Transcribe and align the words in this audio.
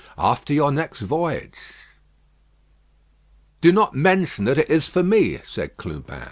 "After 0.17 0.51
your 0.51 0.71
next 0.71 1.01
voyage." 1.01 1.53
"Do 3.61 3.71
not 3.71 3.93
mention 3.95 4.45
that 4.45 4.57
it 4.57 4.67
is 4.71 4.87
for 4.87 5.03
me," 5.03 5.41
said 5.43 5.77
Clubin. 5.77 6.19